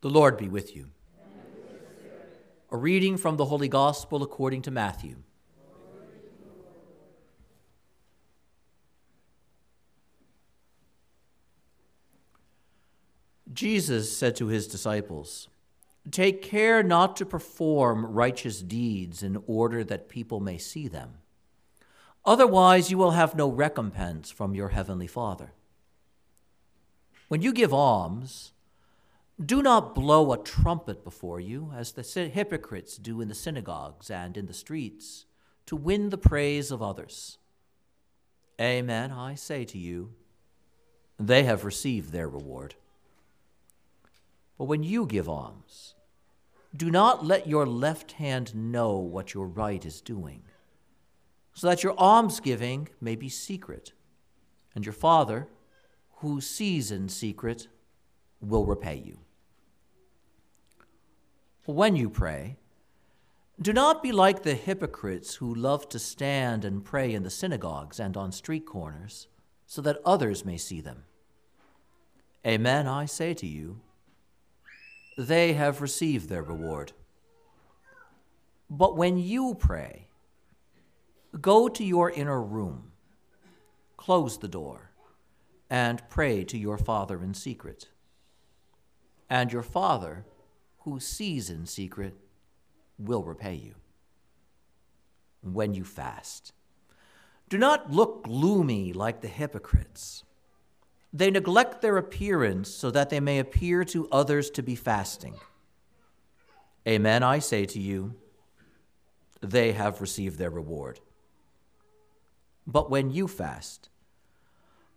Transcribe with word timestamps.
The 0.00 0.10
Lord 0.10 0.36
be 0.36 0.48
with 0.48 0.76
you. 0.76 0.90
A 2.70 2.76
reading 2.76 3.16
from 3.16 3.36
the 3.36 3.46
Holy 3.46 3.68
Gospel 3.68 4.22
according 4.22 4.62
to 4.62 4.70
Matthew. 4.70 5.16
Jesus 13.52 14.16
said 14.16 14.36
to 14.36 14.46
his 14.46 14.68
disciples, 14.68 15.48
Take 16.08 16.42
care 16.42 16.84
not 16.84 17.16
to 17.16 17.26
perform 17.26 18.06
righteous 18.06 18.62
deeds 18.62 19.22
in 19.24 19.42
order 19.48 19.82
that 19.82 20.08
people 20.08 20.38
may 20.38 20.58
see 20.58 20.86
them. 20.86 21.14
Otherwise, 22.24 22.90
you 22.90 22.98
will 22.98 23.12
have 23.12 23.34
no 23.34 23.48
recompense 23.48 24.30
from 24.30 24.54
your 24.54 24.68
heavenly 24.68 25.08
Father. 25.08 25.52
When 27.26 27.42
you 27.42 27.52
give 27.52 27.74
alms, 27.74 28.52
do 29.44 29.62
not 29.62 29.94
blow 29.94 30.32
a 30.32 30.38
trumpet 30.38 31.04
before 31.04 31.38
you, 31.38 31.72
as 31.76 31.92
the 31.92 32.02
hypocrites 32.02 32.96
do 32.96 33.20
in 33.20 33.28
the 33.28 33.34
synagogues 33.34 34.10
and 34.10 34.36
in 34.36 34.46
the 34.46 34.52
streets, 34.52 35.26
to 35.66 35.76
win 35.76 36.10
the 36.10 36.18
praise 36.18 36.70
of 36.70 36.82
others. 36.82 37.38
Amen, 38.60 39.12
I 39.12 39.36
say 39.36 39.64
to 39.66 39.78
you, 39.78 40.12
they 41.18 41.44
have 41.44 41.64
received 41.64 42.10
their 42.10 42.28
reward. 42.28 42.74
But 44.56 44.64
when 44.64 44.82
you 44.82 45.06
give 45.06 45.28
alms, 45.28 45.94
do 46.76 46.90
not 46.90 47.24
let 47.24 47.46
your 47.46 47.66
left 47.66 48.12
hand 48.12 48.54
know 48.54 48.96
what 48.96 49.34
your 49.34 49.46
right 49.46 49.84
is 49.84 50.00
doing, 50.00 50.42
so 51.54 51.68
that 51.68 51.84
your 51.84 51.94
almsgiving 51.96 52.88
may 53.00 53.14
be 53.14 53.28
secret, 53.28 53.92
and 54.74 54.84
your 54.84 54.92
Father, 54.92 55.48
who 56.16 56.40
sees 56.40 56.90
in 56.90 57.08
secret, 57.08 57.68
will 58.40 58.66
repay 58.66 58.96
you. 58.96 59.18
When 61.68 61.96
you 61.96 62.08
pray, 62.08 62.56
do 63.60 63.74
not 63.74 64.02
be 64.02 64.10
like 64.10 64.42
the 64.42 64.54
hypocrites 64.54 65.34
who 65.34 65.54
love 65.54 65.86
to 65.90 65.98
stand 65.98 66.64
and 66.64 66.82
pray 66.82 67.12
in 67.12 67.24
the 67.24 67.30
synagogues 67.30 68.00
and 68.00 68.16
on 68.16 68.32
street 68.32 68.64
corners, 68.64 69.28
so 69.66 69.82
that 69.82 70.00
others 70.02 70.46
may 70.46 70.56
see 70.56 70.80
them. 70.80 71.04
Amen, 72.46 72.88
I 72.88 73.04
say 73.04 73.34
to 73.34 73.46
you, 73.46 73.82
they 75.18 75.52
have 75.52 75.82
received 75.82 76.30
their 76.30 76.42
reward. 76.42 76.92
But 78.70 78.96
when 78.96 79.18
you 79.18 79.54
pray, 79.54 80.08
go 81.38 81.68
to 81.68 81.84
your 81.84 82.10
inner 82.10 82.40
room, 82.40 82.92
close 83.98 84.38
the 84.38 84.48
door, 84.48 84.92
and 85.68 86.00
pray 86.08 86.44
to 86.44 86.56
your 86.56 86.78
Father 86.78 87.22
in 87.22 87.34
secret. 87.34 87.90
And 89.28 89.52
your 89.52 89.62
Father, 89.62 90.24
who 90.90 91.00
sees 91.00 91.50
in 91.50 91.66
secret 91.66 92.14
will 92.98 93.22
repay 93.22 93.54
you. 93.54 93.74
When 95.42 95.74
you 95.74 95.84
fast, 95.84 96.52
do 97.48 97.58
not 97.58 97.90
look 97.90 98.24
gloomy 98.24 98.92
like 98.92 99.20
the 99.20 99.28
hypocrites. 99.28 100.24
They 101.12 101.30
neglect 101.30 101.80
their 101.80 101.96
appearance 101.96 102.68
so 102.70 102.90
that 102.90 103.10
they 103.10 103.20
may 103.20 103.38
appear 103.38 103.84
to 103.84 104.08
others 104.10 104.50
to 104.50 104.62
be 104.62 104.74
fasting. 104.74 105.34
Amen, 106.86 107.22
I 107.22 107.38
say 107.38 107.64
to 107.66 107.80
you, 107.80 108.14
they 109.40 109.72
have 109.72 110.00
received 110.00 110.38
their 110.38 110.50
reward. 110.50 111.00
But 112.66 112.90
when 112.90 113.10
you 113.10 113.28
fast, 113.28 113.88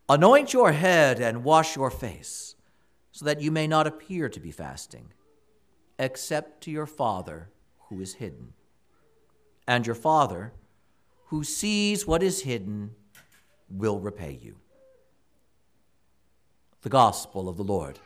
anoint 0.10 0.52
your 0.52 0.72
head 0.72 1.20
and 1.20 1.44
wash 1.44 1.76
your 1.76 1.92
face, 1.92 2.56
so 3.12 3.26
that 3.26 3.42
you 3.42 3.52
may 3.52 3.68
not 3.68 3.88
appear 3.88 4.28
to 4.30 4.40
be 4.40 4.52
fasting 4.52 5.14
except 6.02 6.62
to 6.64 6.72
your 6.72 6.88
Father 6.88 7.48
who 7.88 8.02
is 8.02 8.16
hidden. 8.16 8.54
And 9.68 9.86
your 9.86 9.96
Father, 9.96 10.52
who 11.28 11.44
sees 11.44 12.08
what 12.08 12.24
is 12.24 12.42
hidden, 12.42 12.96
will 13.70 14.00
repay 14.00 14.38
you. 14.42 14.56
The 16.82 16.90
Gospel 16.90 17.48
of 17.48 17.56
the 17.56 17.64
Lord. 17.64 18.00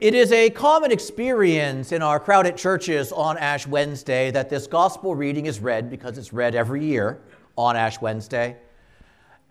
It 0.00 0.14
is 0.14 0.32
a 0.32 0.50
common 0.50 0.92
experience 0.92 1.92
in 1.92 2.02
our 2.02 2.20
crowded 2.20 2.58
churches 2.58 3.10
on 3.10 3.38
Ash 3.38 3.66
Wednesday 3.66 4.30
that 4.32 4.50
this 4.50 4.66
gospel 4.66 5.14
reading 5.14 5.46
is 5.46 5.60
read 5.60 5.88
because 5.88 6.18
it's 6.18 6.30
read 6.30 6.54
every 6.54 6.84
year 6.84 7.22
on 7.56 7.74
Ash 7.74 7.98
Wednesday. 8.02 8.58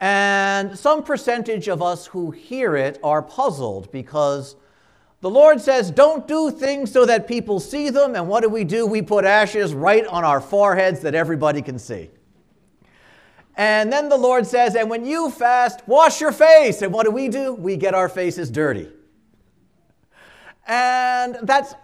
And 0.03 0.77
some 0.77 1.01
percentage 1.01 1.69
of 1.69 1.81
us 1.81 2.07
who 2.07 2.29
hear 2.31 2.75
it 2.75 2.99
are 3.05 3.21
puzzled 3.21 3.89
because 3.93 4.57
the 5.21 5.29
Lord 5.29 5.61
says, 5.61 5.91
Don't 5.91 6.27
do 6.27 6.51
things 6.51 6.91
so 6.91 7.05
that 7.05 7.25
people 7.25 7.61
see 7.61 7.89
them. 7.89 8.13
And 8.13 8.27
what 8.27 8.43
do 8.43 8.49
we 8.49 8.65
do? 8.65 8.85
We 8.85 9.01
put 9.01 9.23
ashes 9.23 9.73
right 9.73 10.05
on 10.05 10.25
our 10.25 10.41
foreheads 10.41 10.99
that 11.03 11.15
everybody 11.15 11.61
can 11.61 11.79
see. 11.79 12.09
And 13.55 13.93
then 13.93 14.09
the 14.09 14.17
Lord 14.17 14.45
says, 14.45 14.75
And 14.75 14.89
when 14.89 15.05
you 15.05 15.31
fast, 15.31 15.87
wash 15.87 16.19
your 16.19 16.33
face. 16.33 16.81
And 16.81 16.91
what 16.91 17.05
do 17.05 17.11
we 17.11 17.29
do? 17.29 17.53
We 17.53 17.77
get 17.77 17.93
our 17.93 18.09
faces 18.09 18.51
dirty. 18.51 18.89
And 20.67 21.37
that's, 21.43 21.75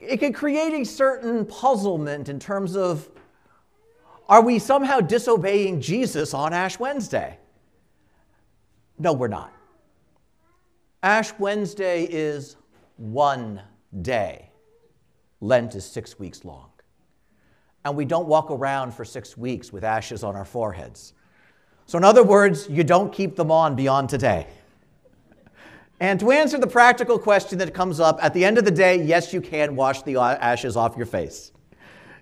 it 0.00 0.16
can 0.16 0.32
create 0.32 0.72
a 0.72 0.84
certain 0.84 1.46
puzzlement 1.46 2.28
in 2.28 2.40
terms 2.40 2.74
of 2.76 3.08
are 4.28 4.42
we 4.42 4.58
somehow 4.58 4.98
disobeying 4.98 5.80
Jesus 5.80 6.34
on 6.34 6.52
Ash 6.52 6.80
Wednesday? 6.80 7.38
No, 8.98 9.12
we're 9.12 9.28
not. 9.28 9.52
Ash 11.02 11.32
Wednesday 11.38 12.04
is 12.04 12.56
one 12.96 13.60
day. 14.02 14.50
Lent 15.40 15.74
is 15.74 15.84
six 15.84 16.18
weeks 16.18 16.44
long. 16.44 16.70
And 17.84 17.96
we 17.96 18.04
don't 18.04 18.26
walk 18.26 18.50
around 18.50 18.94
for 18.94 19.04
six 19.04 19.36
weeks 19.36 19.72
with 19.72 19.84
ashes 19.84 20.24
on 20.24 20.36
our 20.36 20.44
foreheads. 20.44 21.12
So, 21.86 21.98
in 21.98 22.04
other 22.04 22.22
words, 22.22 22.66
you 22.70 22.82
don't 22.82 23.12
keep 23.12 23.36
them 23.36 23.50
on 23.50 23.76
beyond 23.76 24.08
today. 24.08 24.46
And 26.00 26.18
to 26.20 26.30
answer 26.30 26.58
the 26.58 26.66
practical 26.66 27.18
question 27.18 27.58
that 27.58 27.74
comes 27.74 28.00
up, 28.00 28.18
at 28.22 28.32
the 28.32 28.44
end 28.44 28.58
of 28.58 28.64
the 28.64 28.70
day, 28.70 29.02
yes, 29.02 29.32
you 29.32 29.40
can 29.40 29.76
wash 29.76 30.02
the 30.02 30.16
ashes 30.16 30.76
off 30.76 30.96
your 30.96 31.06
face. 31.06 31.52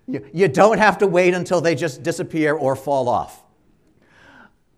You, 0.07 0.27
you 0.33 0.49
don't 0.49 0.79
have 0.79 0.99
to 0.99 1.07
wait 1.07 1.33
until 1.33 1.61
they 1.61 1.75
just 1.75 2.03
disappear 2.03 2.55
or 2.55 2.75
fall 2.75 3.09
off. 3.09 3.43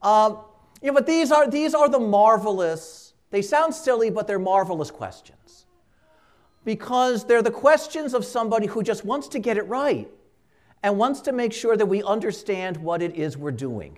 Um, 0.03 0.41
yeah, 0.85 0.91
but 0.91 1.07
these 1.07 1.33
are, 1.33 1.49
these 1.49 1.75
are 1.75 1.89
the 1.89 1.99
marvelous, 1.99 3.15
they 3.31 3.41
sound 3.41 3.75
silly, 3.75 4.11
but 4.11 4.27
they're 4.27 4.39
marvelous 4.39 4.91
questions. 4.91 5.65
Because 6.63 7.25
they're 7.25 7.41
the 7.41 7.51
questions 7.51 8.13
of 8.13 8.23
somebody 8.23 8.67
who 8.67 8.83
just 8.83 9.03
wants 9.03 9.29
to 9.29 9.39
get 9.39 9.57
it 9.57 9.63
right 9.63 10.07
and 10.83 10.99
wants 10.99 11.23
to 11.23 11.33
make 11.33 11.55
sure 11.55 11.75
that 11.75 11.87
we 11.87 12.03
understand 12.03 12.77
what 12.77 13.01
it 13.01 13.15
is 13.15 13.35
we're 13.35 13.51
doing. 13.51 13.97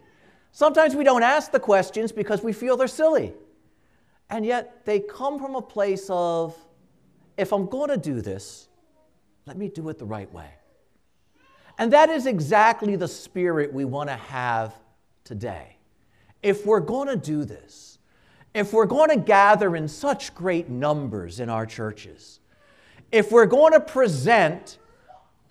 Sometimes 0.52 0.94
we 0.94 1.02
don't 1.02 1.24
ask 1.24 1.50
the 1.50 1.58
questions 1.58 2.12
because 2.12 2.44
we 2.44 2.52
feel 2.52 2.76
they're 2.76 2.86
silly. 2.86 3.34
And 4.30 4.46
yet 4.46 4.84
they 4.84 5.00
come 5.00 5.40
from 5.40 5.56
a 5.56 5.62
place 5.62 6.06
of, 6.08 6.56
if 7.36 7.52
I'm 7.52 7.66
going 7.66 7.90
to 7.90 7.96
do 7.96 8.20
this, 8.20 8.68
let 9.44 9.56
me 9.56 9.68
do 9.68 9.88
it 9.88 9.98
the 9.98 10.06
right 10.06 10.32
way. 10.32 10.50
And 11.78 11.92
that 11.92 12.10
is 12.10 12.26
exactly 12.26 12.94
the 12.94 13.08
spirit 13.08 13.72
we 13.72 13.84
want 13.84 14.08
to 14.08 14.16
have 14.16 14.72
today 15.24 15.75
if 16.46 16.64
we're 16.64 16.78
going 16.78 17.08
to 17.08 17.16
do 17.16 17.44
this, 17.44 17.98
if 18.54 18.72
we're 18.72 18.86
going 18.86 19.10
to 19.10 19.16
gather 19.16 19.74
in 19.74 19.88
such 19.88 20.32
great 20.32 20.68
numbers 20.68 21.40
in 21.40 21.50
our 21.50 21.66
churches, 21.66 22.38
if 23.10 23.32
we're 23.32 23.46
going 23.46 23.72
to 23.72 23.80
present 23.80 24.78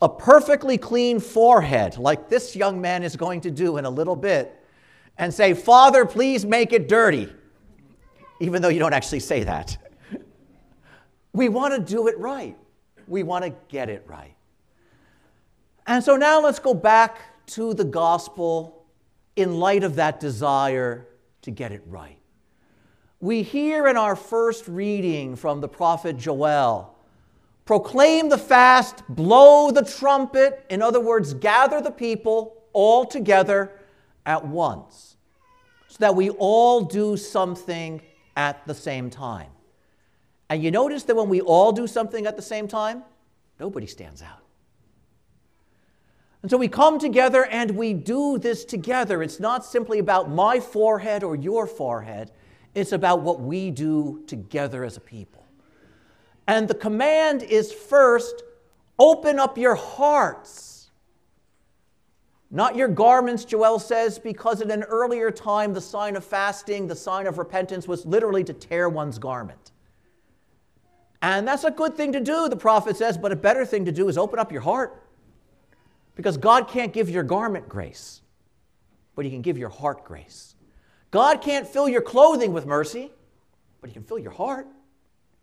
a 0.02 0.08
perfectly 0.08 0.78
clean 0.78 1.20
forehead, 1.20 1.98
like 1.98 2.30
this 2.30 2.56
young 2.56 2.80
man 2.80 3.04
is 3.04 3.18
going 3.18 3.42
to 3.42 3.52
do 3.52 3.76
in 3.76 3.84
a 3.84 3.90
little 3.90 4.16
bit, 4.16 4.56
and 5.18 5.34
say, 5.34 5.54
Father, 5.54 6.06
please 6.06 6.46
make 6.46 6.72
it 6.72 6.88
dirty, 6.88 7.28
even 8.40 8.62
though 8.62 8.70
you 8.70 8.80
don't 8.80 8.94
actually 8.94 9.20
say 9.20 9.44
that. 9.44 9.78
we 11.34 11.50
want 11.50 11.74
to 11.74 11.82
do 11.82 12.08
it 12.08 12.18
right. 12.18 12.56
We 13.06 13.24
want 13.24 13.44
to 13.44 13.54
get 13.68 13.90
it 13.90 14.06
right. 14.08 14.34
And 15.88 16.02
so 16.02 16.16
now 16.16 16.40
let's 16.40 16.60
go 16.60 16.74
back 16.74 17.46
to 17.48 17.74
the 17.74 17.84
gospel 17.84 18.75
in 19.36 19.60
light 19.60 19.84
of 19.84 19.96
that 19.96 20.20
desire 20.20 21.08
to 21.42 21.52
get 21.52 21.72
it 21.72 21.82
right. 21.86 22.20
We 23.20 23.44
hear 23.44 23.88
in 23.88 23.98
our 23.98 24.16
first 24.16 24.68
reading 24.68 25.36
from 25.36 25.62
the 25.62 25.68
prophet 25.68 26.18
Joel 26.18 26.96
proclaim 27.66 28.30
the 28.30 28.38
fast, 28.38 29.04
blow 29.10 29.72
the 29.72 29.84
trumpet, 29.84 30.64
in 30.70 30.82
other 30.82 31.00
words, 31.00 31.34
gather 31.34 31.82
the 31.82 31.92
people 31.92 32.64
all 32.74 33.06
together 33.06 33.72
at 34.26 34.46
once, 34.46 35.18
so 35.88 35.98
that 36.00 36.16
we 36.16 36.30
all 36.30 36.82
do 36.82 37.18
something 37.18 38.02
at 38.38 38.66
the 38.68 38.74
same 38.74 39.10
time. 39.10 39.50
And 40.50 40.62
you 40.62 40.70
notice 40.70 41.04
that 41.04 41.16
when 41.16 41.30
we 41.30 41.42
all 41.42 41.72
do 41.72 41.88
something 41.88 42.28
at 42.28 42.36
the 42.36 42.42
same 42.42 42.68
time, 42.68 43.04
nobody 43.60 43.88
stands 43.88 44.22
out. 44.22 44.45
And 46.46 46.52
so 46.52 46.58
we 46.58 46.68
come 46.68 47.00
together 47.00 47.46
and 47.46 47.72
we 47.72 47.94
do 47.94 48.38
this 48.38 48.66
together. 48.66 49.24
It's 49.24 49.40
not 49.40 49.66
simply 49.66 49.98
about 49.98 50.30
my 50.30 50.60
forehead 50.60 51.24
or 51.24 51.36
your 51.36 51.66
forehead, 51.66 52.30
it's 52.76 52.92
about 52.92 53.22
what 53.24 53.42
we 53.42 53.72
do 53.72 54.22
together 54.28 54.84
as 54.84 54.96
a 54.96 55.00
people. 55.00 55.44
And 56.48 56.68
the 56.68 56.76
command 56.76 57.42
is 57.42 57.74
first 57.74 58.44
open 59.00 59.40
up 59.40 59.58
your 59.58 59.74
hearts. 59.74 60.92
Not 62.52 62.76
your 62.76 62.90
garments, 62.90 63.44
Joel 63.44 63.80
says, 63.80 64.20
because 64.20 64.62
in 64.62 64.70
an 64.70 64.84
earlier 64.84 65.32
time, 65.32 65.74
the 65.74 65.82
sign 65.82 66.16
of 66.16 66.24
fasting, 66.24 66.86
the 66.86 66.96
sign 66.96 67.26
of 67.26 67.40
repentance, 67.40 67.88
was 67.88 68.06
literally 68.06 68.44
to 68.44 68.54
tear 68.54 68.88
one's 68.88 69.18
garment. 69.18 69.72
And 71.24 71.48
that's 71.48 71.64
a 71.64 71.72
good 71.72 71.96
thing 71.96 72.12
to 72.12 72.20
do, 72.20 72.48
the 72.50 72.56
prophet 72.56 72.98
says, 72.98 73.18
but 73.18 73.32
a 73.32 73.36
better 73.36 73.66
thing 73.66 73.86
to 73.86 73.92
do 73.92 74.10
is 74.10 74.16
open 74.20 74.38
up 74.38 74.52
your 74.52 74.62
heart. 74.62 75.02
Because 76.16 76.38
God 76.38 76.68
can't 76.68 76.94
give 76.94 77.10
your 77.10 77.24
garment 77.24 77.68
grace, 77.68 78.22
but 79.16 79.26
He 79.26 79.32
can 79.32 79.42
give 79.42 79.58
your 79.58 79.70
heart 79.70 80.04
grace. 80.04 80.56
God 81.12 81.42
can't 81.42 81.68
fill 81.68 81.88
your 81.88 82.02
clothing 82.02 82.54
with 82.54 82.66
mercy, 82.66 83.12
but 83.82 83.90
He 83.90 83.94
can 83.94 84.04
fill 84.04 84.20
your 84.20 84.32
heart 84.32 84.68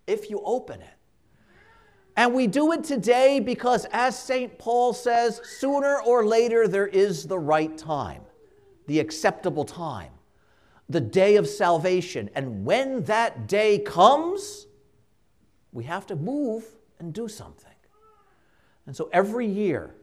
if 0.06 0.30
you 0.30 0.40
open 0.44 0.80
it. 0.80 0.94
And 2.16 2.34
we 2.34 2.46
do 2.46 2.72
it 2.72 2.84
today 2.84 3.40
because, 3.40 3.86
as 3.86 4.18
St. 4.18 4.58
Paul 4.58 4.92
says, 4.92 5.40
sooner 5.44 6.00
or 6.02 6.26
later 6.26 6.68
there 6.68 6.86
is 6.86 7.26
the 7.26 7.38
right 7.38 7.76
time, 7.76 8.22
the 8.86 9.00
acceptable 9.00 9.64
time, 9.64 10.10
the 10.88 11.00
day 11.00 11.36
of 11.36 11.48
salvation. 11.48 12.28
And 12.34 12.66
when 12.66 13.04
that 13.04 13.46
day 13.46 13.78
comes, 13.78 14.66
we 15.72 15.84
have 15.84 16.06
to 16.08 16.16
move 16.16 16.64
and 16.98 17.14
do 17.14 17.28
something. 17.28 17.72
And 18.86 18.94
so 18.94 19.08
every 19.12 19.46
year, 19.46 19.94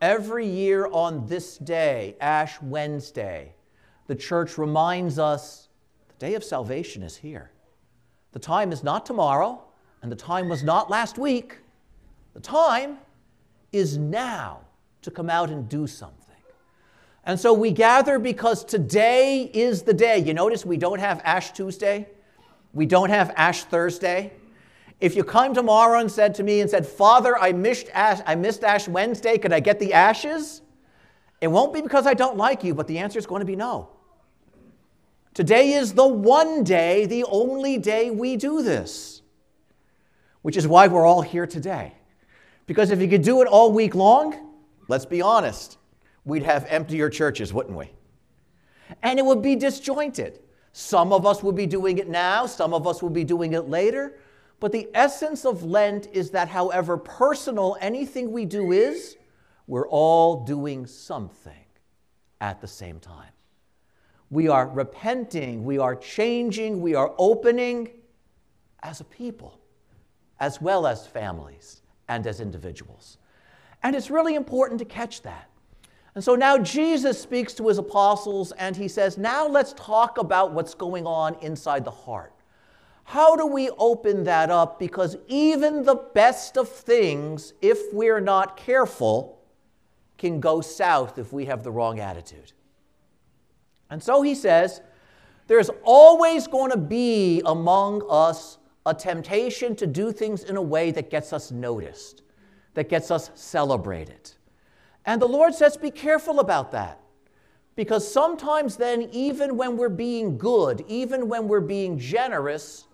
every 0.00 0.46
year 0.46 0.86
on 0.86 1.26
this 1.26 1.58
day, 1.58 2.16
Ash 2.20 2.60
Wednesday, 2.62 3.54
the 4.06 4.14
church 4.14 4.58
reminds 4.58 5.18
us 5.18 5.68
the 6.08 6.26
day 6.26 6.34
of 6.34 6.44
salvation 6.44 7.02
is 7.02 7.16
here. 7.16 7.50
The 8.32 8.38
time 8.38 8.72
is 8.72 8.82
not 8.82 9.06
tomorrow, 9.06 9.62
and 10.02 10.10
the 10.12 10.16
time 10.16 10.48
was 10.48 10.62
not 10.62 10.90
last 10.90 11.18
week. 11.18 11.58
The 12.34 12.40
time 12.40 12.98
is 13.72 13.98
now 13.98 14.60
to 15.02 15.10
come 15.10 15.30
out 15.30 15.50
and 15.50 15.68
do 15.68 15.86
something. 15.86 16.16
And 17.24 17.38
so 17.38 17.52
we 17.52 17.72
gather 17.72 18.18
because 18.18 18.64
today 18.64 19.50
is 19.52 19.82
the 19.82 19.92
day. 19.92 20.18
You 20.18 20.32
notice 20.32 20.64
we 20.64 20.78
don't 20.78 21.00
have 21.00 21.20
Ash 21.24 21.52
Tuesday, 21.52 22.08
we 22.72 22.86
don't 22.86 23.10
have 23.10 23.32
Ash 23.36 23.64
Thursday. 23.64 24.32
If 25.00 25.14
you 25.14 25.22
come 25.22 25.54
tomorrow 25.54 26.00
and 26.00 26.10
said 26.10 26.34
to 26.36 26.42
me 26.42 26.60
and 26.60 26.68
said, 26.68 26.86
Father, 26.86 27.38
I 27.38 27.52
missed 27.52 27.88
Ash, 27.94 28.20
I 28.26 28.34
missed 28.34 28.64
Ash 28.64 28.88
Wednesday, 28.88 29.38
could 29.38 29.52
I 29.52 29.60
get 29.60 29.78
the 29.78 29.92
ashes? 29.92 30.62
It 31.40 31.48
won't 31.48 31.72
be 31.72 31.80
because 31.80 32.06
I 32.06 32.14
don't 32.14 32.36
like 32.36 32.64
you, 32.64 32.74
but 32.74 32.88
the 32.88 32.98
answer 32.98 33.18
is 33.18 33.26
going 33.26 33.40
to 33.40 33.46
be 33.46 33.54
no. 33.54 33.90
Today 35.34 35.74
is 35.74 35.94
the 35.94 36.06
one 36.06 36.64
day, 36.64 37.06
the 37.06 37.22
only 37.24 37.78
day 37.78 38.10
we 38.10 38.36
do 38.36 38.60
this, 38.60 39.22
which 40.42 40.56
is 40.56 40.66
why 40.66 40.88
we're 40.88 41.06
all 41.06 41.22
here 41.22 41.46
today. 41.46 41.94
Because 42.66 42.90
if 42.90 43.00
you 43.00 43.06
could 43.06 43.22
do 43.22 43.40
it 43.40 43.46
all 43.46 43.70
week 43.70 43.94
long, 43.94 44.34
let's 44.88 45.06
be 45.06 45.22
honest, 45.22 45.78
we'd 46.24 46.42
have 46.42 46.66
emptier 46.68 47.08
churches, 47.08 47.52
wouldn't 47.52 47.76
we? 47.76 47.88
And 49.04 49.16
it 49.20 49.24
would 49.24 49.42
be 49.42 49.54
disjointed. 49.54 50.40
Some 50.72 51.12
of 51.12 51.24
us 51.24 51.40
would 51.44 51.54
be 51.54 51.66
doing 51.66 51.98
it 51.98 52.08
now, 52.08 52.46
some 52.46 52.74
of 52.74 52.84
us 52.88 53.00
will 53.00 53.10
be 53.10 53.22
doing 53.22 53.52
it 53.52 53.68
later. 53.68 54.18
But 54.60 54.72
the 54.72 54.88
essence 54.94 55.44
of 55.44 55.62
Lent 55.62 56.08
is 56.12 56.30
that, 56.30 56.48
however 56.48 56.96
personal 56.96 57.76
anything 57.80 58.32
we 58.32 58.44
do 58.44 58.72
is, 58.72 59.16
we're 59.66 59.88
all 59.88 60.44
doing 60.44 60.86
something 60.86 61.52
at 62.40 62.60
the 62.60 62.66
same 62.66 62.98
time. 62.98 63.30
We 64.30 64.48
are 64.48 64.68
repenting, 64.68 65.64
we 65.64 65.78
are 65.78 65.94
changing, 65.94 66.80
we 66.80 66.94
are 66.94 67.14
opening 67.18 67.90
as 68.82 69.00
a 69.00 69.04
people, 69.04 69.60
as 70.40 70.60
well 70.60 70.86
as 70.86 71.06
families 71.06 71.82
and 72.08 72.26
as 72.26 72.40
individuals. 72.40 73.18
And 73.82 73.94
it's 73.94 74.10
really 74.10 74.34
important 74.34 74.78
to 74.80 74.84
catch 74.84 75.22
that. 75.22 75.48
And 76.14 76.24
so 76.24 76.34
now 76.34 76.58
Jesus 76.58 77.20
speaks 77.20 77.54
to 77.54 77.68
his 77.68 77.78
apostles 77.78 78.52
and 78.52 78.76
he 78.76 78.88
says, 78.88 79.18
Now 79.18 79.46
let's 79.46 79.72
talk 79.74 80.18
about 80.18 80.52
what's 80.52 80.74
going 80.74 81.06
on 81.06 81.36
inside 81.42 81.84
the 81.84 81.90
heart. 81.90 82.32
How 83.08 83.36
do 83.36 83.46
we 83.46 83.70
open 83.70 84.24
that 84.24 84.50
up? 84.50 84.78
Because 84.78 85.16
even 85.28 85.82
the 85.82 85.94
best 85.94 86.58
of 86.58 86.68
things, 86.68 87.54
if 87.62 87.90
we're 87.94 88.20
not 88.20 88.58
careful, 88.58 89.40
can 90.18 90.40
go 90.40 90.60
south 90.60 91.16
if 91.16 91.32
we 91.32 91.46
have 91.46 91.62
the 91.62 91.70
wrong 91.70 92.00
attitude. 92.00 92.52
And 93.88 94.02
so 94.02 94.20
he 94.20 94.34
says, 94.34 94.82
there's 95.46 95.70
always 95.84 96.46
going 96.46 96.70
to 96.70 96.76
be 96.76 97.40
among 97.46 98.02
us 98.10 98.58
a 98.84 98.92
temptation 98.92 99.74
to 99.76 99.86
do 99.86 100.12
things 100.12 100.44
in 100.44 100.58
a 100.58 100.62
way 100.62 100.90
that 100.90 101.08
gets 101.08 101.32
us 101.32 101.50
noticed, 101.50 102.20
that 102.74 102.90
gets 102.90 103.10
us 103.10 103.30
celebrated. 103.34 104.32
And 105.06 105.22
the 105.22 105.28
Lord 105.28 105.54
says, 105.54 105.78
be 105.78 105.90
careful 105.90 106.40
about 106.40 106.72
that. 106.72 107.00
Because 107.74 108.12
sometimes, 108.12 108.76
then, 108.76 109.08
even 109.12 109.56
when 109.56 109.78
we're 109.78 109.88
being 109.88 110.36
good, 110.36 110.84
even 110.88 111.26
when 111.26 111.48
we're 111.48 111.60
being 111.60 111.98
generous, 111.98 112.84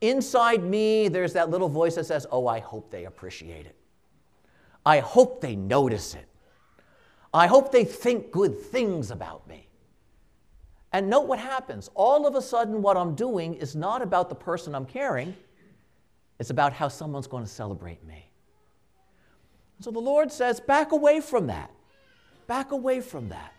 Inside 0.00 0.62
me, 0.62 1.08
there's 1.08 1.34
that 1.34 1.50
little 1.50 1.68
voice 1.68 1.96
that 1.96 2.06
says, 2.06 2.26
Oh, 2.30 2.46
I 2.46 2.60
hope 2.60 2.90
they 2.90 3.04
appreciate 3.04 3.66
it. 3.66 3.76
I 4.84 5.00
hope 5.00 5.40
they 5.40 5.56
notice 5.56 6.14
it. 6.14 6.26
I 7.32 7.46
hope 7.46 7.70
they 7.70 7.84
think 7.84 8.30
good 8.30 8.58
things 8.58 9.10
about 9.10 9.46
me. 9.46 9.68
And 10.92 11.08
note 11.08 11.28
what 11.28 11.38
happens. 11.38 11.90
All 11.94 12.26
of 12.26 12.34
a 12.34 12.42
sudden, 12.42 12.82
what 12.82 12.96
I'm 12.96 13.14
doing 13.14 13.54
is 13.54 13.76
not 13.76 14.02
about 14.02 14.28
the 14.28 14.34
person 14.34 14.74
I'm 14.74 14.86
caring, 14.86 15.36
it's 16.38 16.50
about 16.50 16.72
how 16.72 16.88
someone's 16.88 17.26
going 17.26 17.44
to 17.44 17.50
celebrate 17.50 18.04
me. 18.04 18.26
So 19.80 19.90
the 19.90 20.00
Lord 20.00 20.32
says, 20.32 20.58
back 20.58 20.92
away 20.92 21.20
from 21.20 21.46
that. 21.48 21.70
Back 22.46 22.72
away 22.72 23.00
from 23.00 23.28
that. 23.28 23.52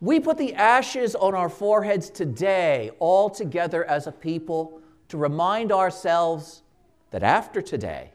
We 0.00 0.20
put 0.20 0.38
the 0.38 0.54
ashes 0.54 1.14
on 1.16 1.34
our 1.34 1.48
foreheads 1.48 2.08
today, 2.08 2.92
all 3.00 3.28
together 3.28 3.84
as 3.84 4.06
a 4.06 4.12
people 4.12 4.80
to 5.08 5.16
remind 5.16 5.72
ourselves 5.72 6.62
that 7.10 7.22
after 7.22 7.62
today, 7.62 8.12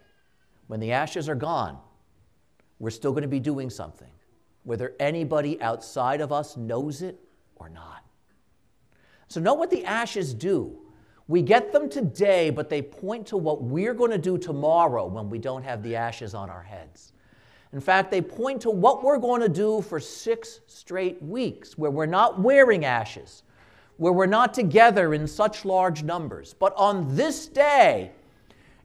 when 0.67 0.79
the 0.79 0.91
ashes 0.91 1.27
are 1.27 1.35
gone, 1.35 1.77
we're 2.79 2.89
still 2.89 3.11
going 3.11 3.23
to 3.23 3.27
be 3.27 3.39
doing 3.39 3.69
something, 3.69 4.11
whether 4.63 4.93
anybody 4.99 5.61
outside 5.61 6.21
of 6.21 6.31
us 6.31 6.57
knows 6.57 7.01
it 7.01 7.19
or 7.55 7.69
not. 7.69 8.03
So, 9.27 9.39
know 9.39 9.53
what 9.53 9.71
the 9.71 9.85
ashes 9.85 10.33
do. 10.33 10.79
We 11.27 11.41
get 11.41 11.71
them 11.71 11.89
today, 11.89 12.49
but 12.49 12.69
they 12.69 12.81
point 12.81 13.27
to 13.27 13.37
what 13.37 13.63
we're 13.63 13.93
going 13.93 14.11
to 14.11 14.17
do 14.17 14.37
tomorrow 14.37 15.05
when 15.05 15.29
we 15.29 15.39
don't 15.39 15.63
have 15.63 15.81
the 15.81 15.95
ashes 15.95 16.33
on 16.33 16.49
our 16.49 16.61
heads. 16.61 17.13
In 17.71 17.79
fact, 17.79 18.11
they 18.11 18.21
point 18.21 18.61
to 18.61 18.69
what 18.69 19.03
we're 19.03 19.17
going 19.17 19.41
to 19.41 19.49
do 19.49 19.81
for 19.81 19.99
six 19.99 20.59
straight 20.67 21.21
weeks, 21.23 21.77
where 21.77 21.89
we're 21.89 22.05
not 22.05 22.39
wearing 22.39 22.85
ashes, 22.85 23.43
where 23.97 24.13
we're 24.13 24.25
not 24.25 24.53
together 24.53 25.13
in 25.13 25.27
such 25.27 25.65
large 25.65 26.03
numbers. 26.03 26.55
But 26.57 26.73
on 26.75 27.15
this 27.15 27.47
day, 27.47 28.11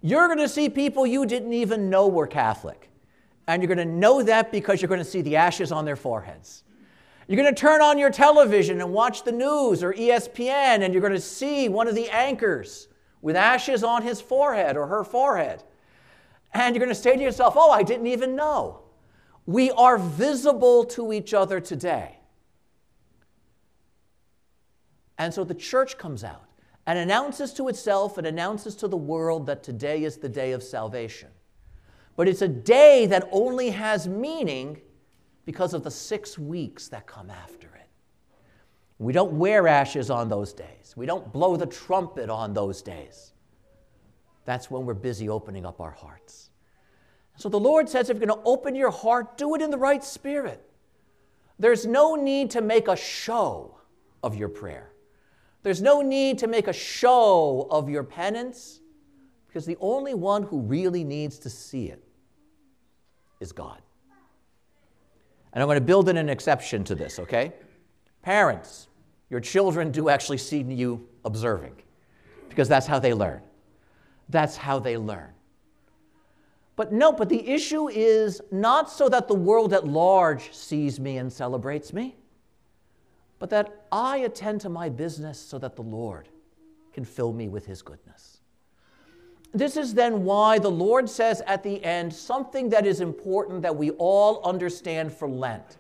you're 0.03 0.27
going 0.27 0.39
to 0.39 0.49
see 0.49 0.69
people 0.69 1.07
you 1.07 1.27
didn't 1.27 1.53
even 1.53 1.91
know 1.91 2.09
were 2.09 2.27
Catholic. 2.27 2.91
And 3.47 3.63
you're 3.63 3.75
going 3.75 3.89
to 3.89 3.95
know 3.95 4.23
that 4.23 4.53
because 4.53 4.83
you're 4.83 4.89
going 4.89 5.01
to 5.01 5.05
see 5.05 5.23
the 5.23 5.37
ashes 5.37 5.73
on 5.73 5.85
their 5.85 5.97
foreheads. 5.97 6.65
You're 7.27 7.41
going 7.41 7.55
to 7.55 7.61
turn 7.61 7.83
on 7.83 7.99
your 7.99 8.11
television 8.11 8.81
and 8.81 8.93
watch 8.93 9.25
the 9.25 9.33
news 9.33 9.83
or 9.83 9.93
ESPN, 9.93 10.83
and 10.83 10.95
you're 10.95 11.03
going 11.03 11.13
to 11.13 11.21
see 11.21 11.69
one 11.69 11.89
of 11.89 11.95
the 11.95 12.09
anchors 12.09 12.89
with 13.21 13.37
ashes 13.37 13.83
on 13.83 14.03
his 14.03 14.21
forehead 14.21 14.77
or 14.77 14.87
her 14.87 15.05
forehead. 15.05 15.63
And 16.55 16.75
you're 16.75 16.85
going 16.85 16.95
to 16.95 17.01
say 17.01 17.17
to 17.17 17.23
yourself, 17.23 17.55
Oh, 17.57 17.71
I 17.71 17.83
didn't 17.83 18.07
even 18.07 18.37
know. 18.37 18.81
We 19.47 19.71
are 19.73 19.99
visible 19.99 20.85
to 20.85 21.13
each 21.13 21.35
other 21.35 21.61
today. 21.61 22.18
And 25.19 25.35
so 25.35 25.45
the 25.45 25.55
church 25.55 25.99
comes 25.99 26.25
out 26.25 26.45
and 26.87 26.99
announces 26.99 27.53
to 27.55 27.69
itself 27.69 28.17
and 28.17 28.27
announces 28.27 28.75
to 28.77 28.89
the 28.89 28.97
world 28.97 29.47
that 29.47 29.63
today 29.63 30.05
is 30.05 30.17
the 30.17 30.29
day 30.29 30.53
of 30.53 30.63
salvation. 30.63 31.29
But 32.17 32.29
it's 32.29 32.43
a 32.43 32.49
day 32.49 33.07
that 33.07 33.29
only 33.31 33.71
has 33.71 34.09
meaning 34.09 34.81
because 35.45 35.75
of 35.75 35.85
the 35.85 35.91
six 35.91 36.39
weeks 36.39 36.89
that 36.89 37.07
come 37.07 37.31
after 37.31 37.69
it. 37.69 37.89
We 38.99 39.13
don't 39.13 39.33
wear 39.33 39.69
ashes 39.69 40.11
on 40.11 40.29
those 40.29 40.53
days, 40.53 40.95
we 40.97 41.07
don't 41.07 41.33
blow 41.33 41.57
the 41.57 41.67
trumpet 41.67 42.31
on 42.31 42.55
those 42.55 42.83
days. 42.83 43.33
That's 44.45 44.71
when 44.71 44.87
we're 44.87 44.95
busy 44.95 45.29
opening 45.29 45.67
up 45.67 45.81
our 45.81 45.91
hearts. 45.91 46.49
So 47.37 47.49
the 47.49 47.61
Lord 47.61 47.89
says 47.89 48.09
if 48.09 48.17
you're 48.17 48.27
going 48.27 48.41
to 48.41 48.45
open 48.49 48.75
your 48.75 48.91
heart, 48.91 49.37
do 49.37 49.55
it 49.55 49.61
in 49.61 49.71
the 49.71 49.79
right 49.79 50.03
spirit. 50.03 50.65
There's 51.59 51.87
no 51.87 52.15
need 52.15 52.51
to 52.53 52.63
make 52.63 52.89
a 52.89 52.97
show 52.97 53.79
of 54.23 54.37
your 54.37 54.49
prayer. 54.49 54.91
There's 55.63 55.83
no 55.83 56.01
need 56.01 56.39
to 56.39 56.47
make 56.47 56.69
a 56.69 56.73
show 56.73 57.67
of 57.71 57.89
your 57.89 58.05
penance 58.05 58.81
because 59.47 59.67
the 59.67 59.77
only 59.81 60.15
one 60.15 60.43
who 60.43 60.61
really 60.61 61.05
needs 61.05 61.39
to 61.41 61.51
see 61.51 61.87
it 61.87 62.03
is 63.41 63.53
God. 63.53 63.81
And 65.53 65.63
I'm 65.63 65.67
going 65.67 65.77
to 65.79 65.85
build 65.85 66.09
in 66.09 66.17
an 66.17 66.29
exception 66.29 66.85
to 66.85 66.95
this, 66.95 67.19
okay? 67.19 67.53
Parents, 68.23 68.89
your 69.31 69.41
children 69.41 69.91
do 69.91 70.09
actually 70.09 70.39
see 70.39 70.63
you 70.63 71.09
observing 71.25 71.75
because 72.49 72.69
that's 72.69 72.87
how 72.87 72.99
they 72.99 73.15
learn. 73.15 73.41
That's 74.29 74.57
how 74.57 74.79
they 74.79 74.97
learn. 74.97 75.31
But 76.77 76.93
no, 76.93 77.13
but 77.13 77.29
the 77.29 77.49
issue 77.49 77.89
is 77.89 78.41
not 78.53 78.91
so 78.91 79.09
that 79.09 79.27
the 79.27 79.35
world 79.35 79.73
at 79.73 79.87
large 79.87 80.53
sees 80.53 81.01
me 81.01 81.17
and 81.17 81.33
celebrates 81.33 81.93
me, 81.93 82.17
but 83.39 83.51
that 83.51 83.85
I 83.93 84.19
attend 84.19 84.61
to 84.63 84.69
my 84.69 84.89
business 84.89 85.39
so 85.39 85.59
that 85.59 85.77
the 85.77 85.83
Lord 85.83 86.29
can 86.93 87.05
fill 87.05 87.33
me 87.33 87.49
with 87.49 87.67
his 87.67 87.83
goodness. 87.83 88.39
This 89.55 89.77
is 89.77 89.95
then 89.95 90.25
why 90.25 90.59
the 90.59 90.71
Lord 90.71 91.09
says 91.09 91.41
at 91.47 91.63
the 91.63 91.83
end 91.83 92.13
something 92.13 92.69
that 92.71 92.87
is 92.87 93.01
important 93.01 93.63
that 93.63 93.77
we 93.77 93.91
all 93.93 94.43
understand 94.45 95.13
for 95.13 95.29
Lent. 95.29 95.79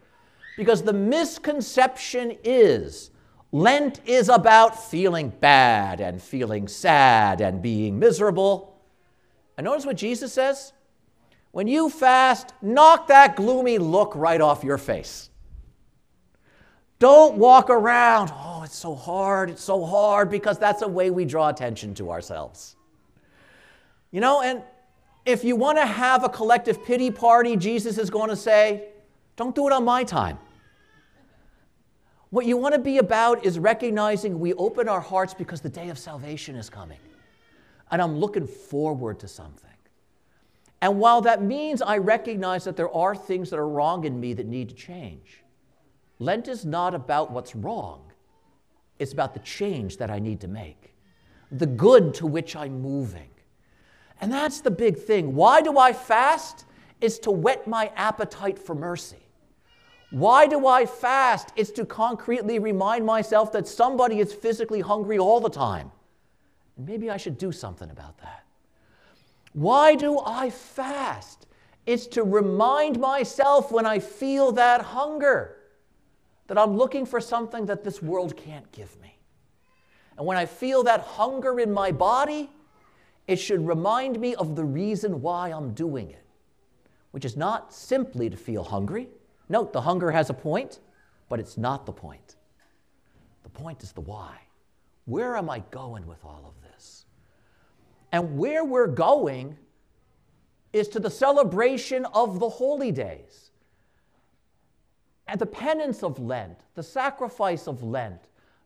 Because 0.56 0.82
the 0.82 0.92
misconception 0.92 2.36
is 2.42 3.10
Lent 3.52 4.00
is 4.06 4.28
about 4.28 4.90
feeling 4.90 5.30
bad 5.30 6.00
and 6.00 6.20
feeling 6.20 6.68
sad 6.68 7.40
and 7.40 7.62
being 7.62 7.98
miserable. 7.98 8.78
And 9.56 9.64
notice 9.64 9.86
what 9.86 9.96
Jesus 9.96 10.32
says 10.32 10.72
when 11.50 11.66
you 11.66 11.88
fast, 11.88 12.52
knock 12.60 13.08
that 13.08 13.36
gloomy 13.36 13.78
look 13.78 14.14
right 14.14 14.40
off 14.40 14.64
your 14.64 14.78
face. 14.78 15.30
Don't 16.98 17.36
walk 17.36 17.70
around, 17.70 18.32
oh, 18.34 18.62
it's 18.64 18.76
so 18.76 18.94
hard, 18.94 19.50
it's 19.50 19.62
so 19.62 19.84
hard, 19.84 20.30
because 20.30 20.58
that's 20.58 20.82
a 20.82 20.88
way 20.88 21.10
we 21.10 21.24
draw 21.24 21.48
attention 21.48 21.94
to 21.94 22.10
ourselves. 22.10 22.74
You 24.10 24.20
know, 24.20 24.42
and 24.42 24.62
if 25.24 25.44
you 25.44 25.54
want 25.54 25.78
to 25.78 25.86
have 25.86 26.24
a 26.24 26.28
collective 26.28 26.84
pity 26.84 27.10
party, 27.10 27.56
Jesus 27.56 27.98
is 27.98 28.10
going 28.10 28.30
to 28.30 28.36
say, 28.36 28.88
don't 29.36 29.54
do 29.54 29.66
it 29.68 29.72
on 29.72 29.84
my 29.84 30.02
time. 30.02 30.38
What 32.30 32.46
you 32.46 32.56
want 32.56 32.74
to 32.74 32.80
be 32.80 32.98
about 32.98 33.44
is 33.44 33.58
recognizing 33.58 34.40
we 34.40 34.52
open 34.54 34.88
our 34.88 35.00
hearts 35.00 35.32
because 35.32 35.60
the 35.60 35.68
day 35.68 35.88
of 35.88 35.98
salvation 35.98 36.56
is 36.56 36.68
coming. 36.68 36.98
And 37.90 38.02
I'm 38.02 38.18
looking 38.18 38.46
forward 38.46 39.20
to 39.20 39.28
something. 39.28 39.70
And 40.82 40.98
while 40.98 41.20
that 41.22 41.42
means 41.42 41.80
I 41.80 41.98
recognize 41.98 42.64
that 42.64 42.76
there 42.76 42.90
are 42.90 43.14
things 43.14 43.50
that 43.50 43.58
are 43.58 43.68
wrong 43.68 44.04
in 44.04 44.20
me 44.20 44.34
that 44.34 44.46
need 44.46 44.68
to 44.68 44.74
change, 44.74 45.42
Lent 46.18 46.48
is 46.48 46.64
not 46.64 46.94
about 46.94 47.30
what's 47.30 47.54
wrong, 47.54 48.02
it's 48.98 49.12
about 49.12 49.34
the 49.34 49.40
change 49.40 49.98
that 49.98 50.10
I 50.10 50.18
need 50.18 50.40
to 50.40 50.48
make, 50.48 50.94
the 51.52 51.66
good 51.66 52.14
to 52.14 52.26
which 52.26 52.56
I'm 52.56 52.80
moving. 52.80 53.30
And 54.20 54.32
that's 54.32 54.60
the 54.60 54.70
big 54.70 54.98
thing. 54.98 55.34
Why 55.34 55.60
do 55.62 55.78
I 55.78 55.92
fast? 55.92 56.64
Is 57.00 57.20
to 57.20 57.30
whet 57.30 57.68
my 57.68 57.92
appetite 57.94 58.58
for 58.58 58.74
mercy. 58.74 59.28
Why 60.10 60.48
do 60.48 60.66
I 60.66 60.84
fast? 60.84 61.52
It's 61.54 61.70
to 61.72 61.84
concretely 61.84 62.58
remind 62.58 63.06
myself 63.06 63.52
that 63.52 63.68
somebody 63.68 64.18
is 64.18 64.32
physically 64.32 64.80
hungry 64.80 65.18
all 65.18 65.38
the 65.38 65.50
time. 65.50 65.92
Maybe 66.76 67.10
I 67.10 67.16
should 67.16 67.38
do 67.38 67.52
something 67.52 67.90
about 67.90 68.18
that. 68.18 68.44
Why 69.52 69.94
do 69.94 70.18
I 70.18 70.50
fast? 70.50 71.46
It's 71.86 72.08
to 72.08 72.24
remind 72.24 72.98
myself 72.98 73.70
when 73.70 73.86
I 73.86 74.00
feel 74.00 74.50
that 74.52 74.80
hunger 74.80 75.57
that 76.48 76.58
I'm 76.58 76.76
looking 76.76 77.06
for 77.06 77.20
something 77.20 77.66
that 77.66 77.84
this 77.84 78.02
world 78.02 78.36
can't 78.36 78.70
give 78.72 79.00
me. 79.00 79.16
And 80.16 80.26
when 80.26 80.36
I 80.36 80.46
feel 80.46 80.82
that 80.82 81.00
hunger 81.00 81.60
in 81.60 81.72
my 81.72 81.92
body, 81.92 82.50
it 83.28 83.36
should 83.36 83.64
remind 83.66 84.18
me 84.18 84.34
of 84.34 84.56
the 84.56 84.64
reason 84.64 85.22
why 85.22 85.50
I'm 85.50 85.74
doing 85.74 86.10
it, 86.10 86.24
which 87.12 87.24
is 87.24 87.36
not 87.36 87.72
simply 87.72 88.28
to 88.28 88.36
feel 88.36 88.64
hungry. 88.64 89.08
Note, 89.48 89.72
the 89.72 89.82
hunger 89.82 90.10
has 90.10 90.28
a 90.30 90.34
point, 90.34 90.80
but 91.28 91.38
it's 91.38 91.56
not 91.56 91.86
the 91.86 91.92
point. 91.92 92.36
The 93.44 93.50
point 93.50 93.82
is 93.82 93.92
the 93.92 94.00
why. 94.00 94.36
Where 95.04 95.36
am 95.36 95.48
I 95.48 95.60
going 95.70 96.06
with 96.06 96.24
all 96.24 96.44
of 96.46 96.62
this? 96.62 97.04
And 98.10 98.38
where 98.38 98.64
we're 98.64 98.86
going 98.86 99.56
is 100.72 100.88
to 100.88 101.00
the 101.00 101.10
celebration 101.10 102.06
of 102.06 102.40
the 102.40 102.48
holy 102.48 102.92
days. 102.92 103.47
At 105.28 105.38
the 105.38 105.46
penance 105.46 106.02
of 106.02 106.18
Lent, 106.18 106.58
the 106.74 106.82
sacrifice 106.82 107.68
of 107.68 107.82
Lent, 107.82 108.22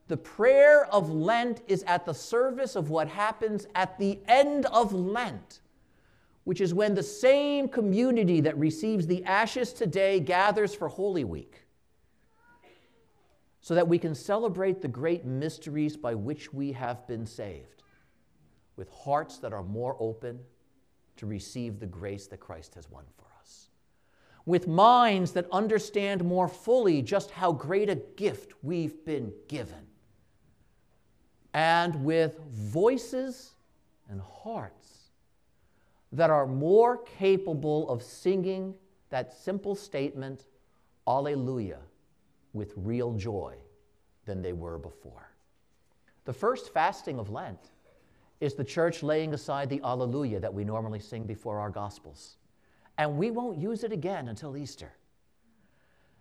the 0.07 0.17
prayer 0.17 0.87
of 0.87 1.11
Lent 1.11 1.61
is 1.67 1.83
at 1.85 2.07
the 2.07 2.15
service 2.15 2.77
of 2.77 2.89
what 2.89 3.09
happens 3.09 3.67
at 3.75 3.99
the 3.99 4.21
end 4.29 4.67
of 4.67 4.93
Lent, 4.93 5.61
which 6.45 6.61
is 6.61 6.73
when 6.73 6.95
the 6.95 7.03
same 7.03 7.69
community 7.69 8.41
that 8.41 8.57
receives 8.59 9.07
the 9.07 9.25
ashes 9.25 9.73
today 9.73 10.21
gathers 10.21 10.75
for 10.75 10.89
Holy 10.89 11.25
Week, 11.25 11.65
so 13.61 13.75
that 13.75 13.89
we 13.89 13.99
can 13.99 14.15
celebrate 14.15 14.83
the 14.83 14.89
great 14.89 15.25
mysteries 15.25 15.97
by 15.97 16.15
which 16.15 16.53
we 16.53 16.73
have 16.73 17.07
been 17.07 17.27
saved 17.27 17.83
with 18.77 18.89
hearts 18.91 19.39
that 19.39 19.53
are 19.53 19.63
more 19.63 19.97
open 19.99 20.39
to 21.17 21.27
receive 21.27 21.79
the 21.79 21.87
grace 21.87 22.27
that 22.29 22.41
Christ 22.41 22.75
has 22.75 22.91
won 22.91 23.05
for 23.17 23.25
us, 23.27 23.32
with 24.45 24.67
minds 24.67 25.33
that 25.33 25.47
understand 25.53 26.25
more 26.25 26.49
fully 26.49 27.03
just 27.03 27.31
how 27.31 27.53
great 27.53 27.89
a 27.89 27.95
gift 27.95 28.53
we've 28.63 29.05
been 29.05 29.33
given, 29.49 29.87
and 31.55 32.05
with 32.05 32.39
voices 32.51 33.55
and 34.09 34.21
hearts 34.21 35.11
that 36.13 36.31
are 36.31 36.47
more 36.47 36.99
capable 36.99 37.89
of 37.89 38.03
singing 38.03 38.75
that 39.11 39.33
simple 39.33 39.75
statement, 39.75 40.47
Alleluia, 41.07 41.79
with 42.53 42.73
real 42.77 43.13
joy 43.13 43.55
than 44.25 44.43
they 44.43 44.53
were 44.53 44.79
before. 44.79 45.31
The 46.25 46.33
first 46.33 46.73
fasting 46.73 47.19
of 47.19 47.31
Lent 47.31 47.71
is 48.41 48.55
the 48.55 48.65
church 48.65 49.03
laying 49.03 49.35
aside 49.35 49.69
the 49.69 49.81
Alleluia 49.83 50.41
that 50.41 50.53
we 50.53 50.65
normally 50.65 51.01
sing 51.01 51.25
before 51.25 51.59
our 51.59 51.71
Gospels. 51.71 52.37
And 52.99 53.17
we 53.17 53.31
won't 53.31 53.59
use 53.59 53.85
it 53.85 53.93
again 53.93 54.29
until 54.29 54.57
Easter. 54.57 54.93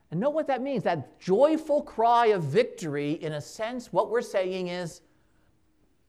And 0.09 0.19
know 0.19 0.29
what 0.29 0.47
that 0.47 0.61
means? 0.61 0.83
That 0.83 1.19
joyful 1.19 1.81
cry 1.81 2.27
of 2.27 2.43
victory, 2.43 3.13
in 3.13 3.33
a 3.33 3.41
sense, 3.41 3.93
what 3.93 4.09
we're 4.09 4.21
saying 4.21 4.67
is, 4.67 5.01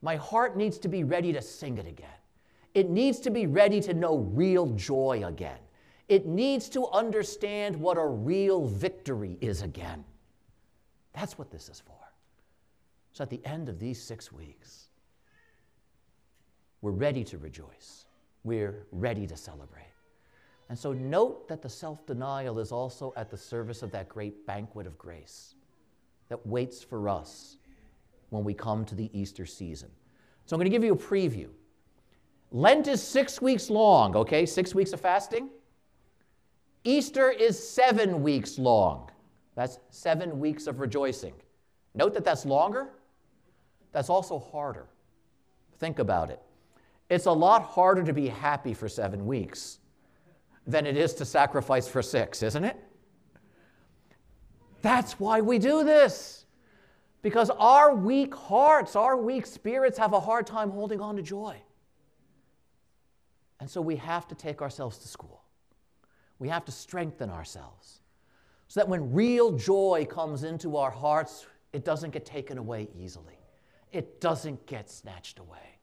my 0.02 0.16
heart 0.16 0.56
needs 0.56 0.78
to 0.78 0.88
be 0.88 1.04
ready 1.04 1.32
to 1.32 1.40
sing 1.40 1.78
it 1.78 1.86
again. 1.86 2.08
It 2.74 2.90
needs 2.90 3.20
to 3.20 3.30
be 3.30 3.46
ready 3.46 3.80
to 3.82 3.94
know 3.94 4.18
real 4.18 4.66
joy 4.70 5.22
again. 5.24 5.58
It 6.08 6.26
needs 6.26 6.68
to 6.70 6.88
understand 6.88 7.76
what 7.76 7.96
a 7.96 8.04
real 8.04 8.66
victory 8.66 9.38
is 9.40 9.62
again. 9.62 10.04
That's 11.12 11.38
what 11.38 11.50
this 11.50 11.68
is 11.68 11.80
for. 11.80 11.92
So 13.12 13.22
at 13.22 13.30
the 13.30 13.44
end 13.44 13.68
of 13.68 13.78
these 13.78 14.02
six 14.02 14.32
weeks, 14.32 14.88
we're 16.80 16.90
ready 16.90 17.22
to 17.24 17.38
rejoice. 17.38 18.06
We're 18.42 18.86
ready 18.90 19.26
to 19.28 19.36
celebrate. 19.36 19.91
And 20.68 20.78
so 20.78 20.92
note 20.92 21.48
that 21.48 21.62
the 21.62 21.68
self 21.68 22.06
denial 22.06 22.58
is 22.58 22.72
also 22.72 23.12
at 23.16 23.30
the 23.30 23.36
service 23.36 23.82
of 23.82 23.90
that 23.92 24.08
great 24.08 24.46
banquet 24.46 24.86
of 24.86 24.96
grace 24.96 25.54
that 26.28 26.46
waits 26.46 26.82
for 26.82 27.08
us 27.08 27.58
when 28.30 28.44
we 28.44 28.54
come 28.54 28.84
to 28.86 28.94
the 28.94 29.10
Easter 29.12 29.44
season. 29.44 29.90
So 30.46 30.56
I'm 30.56 30.58
going 30.58 30.70
to 30.70 30.74
give 30.74 30.84
you 30.84 30.94
a 30.94 30.96
preview. 30.96 31.48
Lent 32.50 32.86
is 32.86 33.02
six 33.02 33.40
weeks 33.40 33.70
long, 33.70 34.16
okay? 34.16 34.46
Six 34.46 34.74
weeks 34.74 34.92
of 34.92 35.00
fasting. 35.00 35.50
Easter 36.84 37.30
is 37.30 37.58
seven 37.58 38.22
weeks 38.22 38.58
long. 38.58 39.10
That's 39.54 39.78
seven 39.90 40.40
weeks 40.40 40.66
of 40.66 40.80
rejoicing. 40.80 41.34
Note 41.94 42.14
that 42.14 42.24
that's 42.24 42.44
longer. 42.46 42.88
That's 43.92 44.08
also 44.08 44.38
harder. 44.38 44.86
Think 45.78 45.98
about 45.98 46.30
it. 46.30 46.40
It's 47.10 47.26
a 47.26 47.32
lot 47.32 47.62
harder 47.62 48.02
to 48.04 48.12
be 48.12 48.28
happy 48.28 48.72
for 48.72 48.88
seven 48.88 49.26
weeks 49.26 49.78
than 50.66 50.86
it 50.86 50.96
is 50.96 51.14
to 51.14 51.24
sacrifice 51.24 51.88
for 51.88 52.02
six, 52.02 52.42
isn't 52.42 52.64
it? 52.64 52.76
That's 54.82 55.18
why 55.18 55.40
we 55.40 55.58
do 55.58 55.84
this. 55.84 56.46
Because 57.22 57.50
our 57.50 57.94
weak 57.94 58.34
hearts, 58.34 58.96
our 58.96 59.16
weak 59.16 59.46
spirits 59.46 59.96
have 59.98 60.12
a 60.12 60.20
hard 60.20 60.46
time 60.46 60.70
holding 60.70 61.00
on 61.00 61.16
to 61.16 61.22
joy. 61.22 61.56
And 63.60 63.70
so 63.70 63.80
we 63.80 63.94
have 63.96 64.26
to 64.28 64.34
take 64.34 64.60
ourselves 64.60 64.98
to 64.98 65.08
school. 65.08 65.44
We 66.40 66.48
have 66.48 66.64
to 66.64 66.72
strengthen 66.72 67.30
ourselves 67.30 68.00
so 68.66 68.80
that 68.80 68.88
when 68.88 69.12
real 69.12 69.52
joy 69.52 70.06
comes 70.08 70.42
into 70.42 70.76
our 70.76 70.90
hearts, 70.90 71.46
it 71.72 71.84
doesn't 71.84 72.10
get 72.10 72.26
taken 72.26 72.58
away 72.58 72.88
easily, 72.98 73.38
it 73.92 74.20
doesn't 74.20 74.66
get 74.66 74.90
snatched 74.90 75.38
away. 75.38 75.78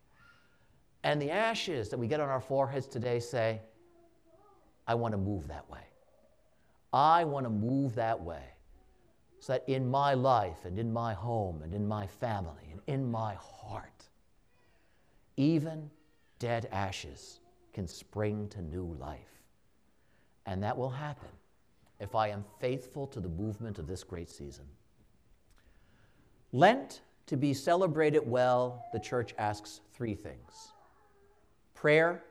And 1.03 1.21
the 1.21 1.31
ashes 1.31 1.87
that 1.89 1.97
we 1.97 2.07
get 2.07 2.19
on 2.19 2.27
our 2.27 2.41
foreheads 2.41 2.87
today 2.87 3.19
say, 3.21 3.61
I 4.89 4.95
want 4.95 5.11
to 5.11 5.19
move 5.19 5.47
that 5.49 5.69
way. 5.69 5.83
I 6.91 7.23
want 7.23 7.45
to 7.45 7.51
move 7.51 7.93
that 7.93 8.19
way 8.19 8.41
so 9.39 9.53
that 9.53 9.63
in 9.67 9.87
my 9.87 10.15
life 10.15 10.65
and 10.65 10.79
in 10.79 10.91
my 10.91 11.13
home 11.13 11.61
and 11.61 11.75
in 11.75 11.87
my 11.87 12.07
family 12.07 12.71
and 12.71 12.81
in 12.87 13.09
my 13.09 13.35
heart, 13.35 14.09
even 15.37 15.91
dead 16.39 16.67
ashes 16.71 17.39
can 17.71 17.87
spring 17.87 18.47
to 18.49 18.63
new 18.63 18.97
life. 18.99 19.43
And 20.47 20.63
that 20.63 20.75
will 20.75 20.89
happen 20.89 21.29
if 21.99 22.15
I 22.15 22.29
am 22.29 22.43
faithful 22.59 23.05
to 23.07 23.19
the 23.19 23.29
movement 23.29 23.77
of 23.77 23.85
this 23.85 24.03
great 24.03 24.29
season. 24.29 24.65
Lent, 26.51 27.01
to 27.27 27.37
be 27.37 27.53
celebrated 27.53 28.23
well, 28.25 28.83
the 28.91 28.99
church 28.99 29.35
asks 29.37 29.81
three 29.93 30.15
things 30.15 30.73
prayer, 31.75 32.23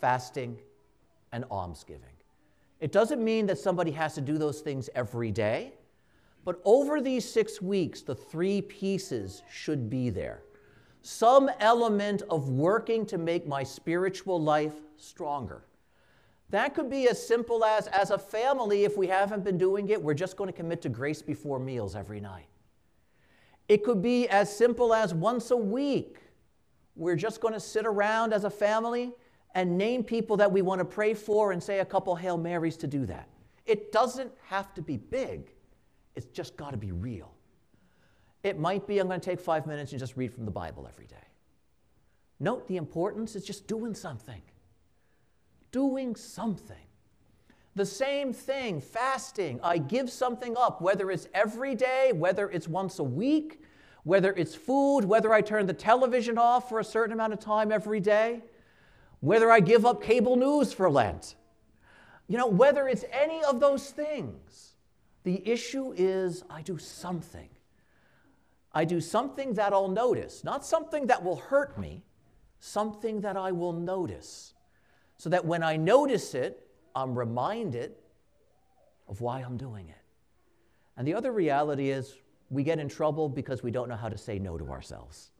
fasting, 0.00 0.56
and 1.32 1.44
almsgiving. 1.50 2.10
It 2.80 2.92
doesn't 2.92 3.22
mean 3.22 3.46
that 3.46 3.58
somebody 3.58 3.90
has 3.92 4.14
to 4.14 4.20
do 4.20 4.38
those 4.38 4.60
things 4.60 4.90
every 4.94 5.30
day, 5.30 5.72
but 6.44 6.60
over 6.64 7.00
these 7.00 7.28
six 7.28 7.60
weeks, 7.60 8.02
the 8.02 8.14
three 8.14 8.60
pieces 8.62 9.42
should 9.50 9.88
be 9.90 10.10
there. 10.10 10.42
Some 11.02 11.50
element 11.60 12.22
of 12.30 12.50
working 12.50 13.06
to 13.06 13.18
make 13.18 13.46
my 13.46 13.62
spiritual 13.62 14.40
life 14.40 14.74
stronger. 14.96 15.64
That 16.50 16.74
could 16.74 16.88
be 16.88 17.08
as 17.08 17.24
simple 17.24 17.64
as, 17.64 17.88
as 17.88 18.10
a 18.10 18.18
family, 18.18 18.84
if 18.84 18.96
we 18.96 19.08
haven't 19.08 19.42
been 19.42 19.58
doing 19.58 19.88
it, 19.88 20.00
we're 20.00 20.14
just 20.14 20.36
going 20.36 20.48
to 20.48 20.56
commit 20.56 20.82
to 20.82 20.88
grace 20.88 21.22
before 21.22 21.58
meals 21.58 21.96
every 21.96 22.20
night. 22.20 22.46
It 23.68 23.82
could 23.82 24.00
be 24.00 24.28
as 24.28 24.56
simple 24.56 24.94
as 24.94 25.12
once 25.12 25.50
a 25.50 25.56
week, 25.56 26.18
we're 26.94 27.16
just 27.16 27.40
going 27.40 27.54
to 27.54 27.60
sit 27.60 27.84
around 27.84 28.32
as 28.32 28.44
a 28.44 28.50
family 28.50 29.12
and 29.56 29.78
name 29.78 30.04
people 30.04 30.36
that 30.36 30.52
we 30.52 30.60
want 30.60 30.80
to 30.80 30.84
pray 30.84 31.14
for 31.14 31.52
and 31.52 31.62
say 31.62 31.80
a 31.80 31.84
couple 31.84 32.14
Hail 32.14 32.36
Marys 32.36 32.76
to 32.76 32.86
do 32.86 33.06
that. 33.06 33.26
It 33.64 33.90
doesn't 33.90 34.30
have 34.44 34.74
to 34.74 34.82
be 34.82 34.98
big, 34.98 35.50
it's 36.14 36.26
just 36.26 36.56
got 36.58 36.70
to 36.70 36.76
be 36.76 36.92
real. 36.92 37.32
It 38.42 38.58
might 38.58 38.86
be 38.86 38.98
I'm 38.98 39.08
going 39.08 39.18
to 39.18 39.24
take 39.24 39.40
five 39.40 39.66
minutes 39.66 39.92
and 39.92 39.98
just 39.98 40.16
read 40.16 40.32
from 40.32 40.44
the 40.44 40.50
Bible 40.50 40.86
every 40.86 41.06
day. 41.06 41.16
Note 42.38 42.68
the 42.68 42.76
importance 42.76 43.34
is 43.34 43.44
just 43.44 43.66
doing 43.66 43.94
something. 43.94 44.42
Doing 45.72 46.14
something. 46.14 46.76
The 47.74 47.86
same 47.86 48.34
thing, 48.34 48.80
fasting. 48.80 49.58
I 49.62 49.78
give 49.78 50.10
something 50.10 50.54
up, 50.56 50.82
whether 50.82 51.10
it's 51.10 51.28
every 51.32 51.74
day, 51.74 52.12
whether 52.14 52.50
it's 52.50 52.68
once 52.68 52.98
a 52.98 53.04
week, 53.04 53.62
whether 54.04 54.34
it's 54.34 54.54
food, 54.54 55.06
whether 55.06 55.32
I 55.32 55.40
turn 55.40 55.66
the 55.66 55.72
television 55.72 56.36
off 56.36 56.68
for 56.68 56.78
a 56.78 56.84
certain 56.84 57.14
amount 57.14 57.32
of 57.32 57.40
time 57.40 57.72
every 57.72 58.00
day 58.00 58.42
whether 59.26 59.50
I 59.50 59.58
give 59.58 59.84
up 59.84 60.04
cable 60.04 60.36
news 60.36 60.72
for 60.72 60.88
Lent, 60.88 61.34
you 62.28 62.38
know, 62.38 62.46
whether 62.46 62.86
it's 62.86 63.04
any 63.10 63.42
of 63.42 63.58
those 63.58 63.90
things. 63.90 64.74
The 65.24 65.42
issue 65.44 65.92
is 65.96 66.44
I 66.48 66.62
do 66.62 66.78
something. 66.78 67.48
I 68.72 68.84
do 68.84 69.00
something 69.00 69.54
that 69.54 69.72
I'll 69.72 69.88
notice, 69.88 70.44
not 70.44 70.64
something 70.64 71.08
that 71.08 71.24
will 71.24 71.34
hurt 71.34 71.76
me, 71.76 72.04
something 72.60 73.22
that 73.22 73.36
I 73.36 73.50
will 73.50 73.72
notice. 73.72 74.54
So 75.18 75.28
that 75.30 75.44
when 75.44 75.64
I 75.64 75.76
notice 75.76 76.32
it, 76.34 76.64
I'm 76.94 77.18
reminded 77.18 77.96
of 79.08 79.20
why 79.20 79.40
I'm 79.40 79.56
doing 79.56 79.88
it. 79.88 80.04
And 80.96 81.04
the 81.04 81.14
other 81.14 81.32
reality 81.32 81.90
is 81.90 82.14
we 82.48 82.62
get 82.62 82.78
in 82.78 82.88
trouble 82.88 83.28
because 83.28 83.64
we 83.64 83.72
don't 83.72 83.88
know 83.88 83.96
how 83.96 84.08
to 84.08 84.18
say 84.18 84.38
no 84.38 84.56
to 84.56 84.70
ourselves. 84.70 85.32